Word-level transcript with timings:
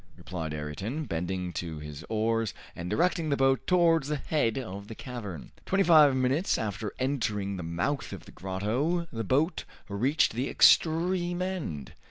replied 0.17 0.51
Ayrton, 0.51 1.05
bending 1.05 1.53
to 1.53 1.77
his 1.77 2.03
oars 2.09 2.55
and 2.75 2.89
directing 2.89 3.29
the 3.29 3.37
boat 3.37 3.67
towards 3.67 4.07
the 4.07 4.15
head 4.15 4.57
of 4.57 4.87
the 4.87 4.95
cavern. 4.95 5.51
Twenty 5.63 5.83
five 5.83 6.15
minutes 6.15 6.57
after 6.57 6.91
entering 6.97 7.55
the 7.57 7.61
mouth 7.61 8.11
of 8.11 8.25
the 8.25 8.31
grotto 8.31 9.05
the 9.13 9.23
boat 9.23 9.63
reached 9.87 10.33
the 10.33 10.49
extreme 10.49 11.39
end. 11.39 11.93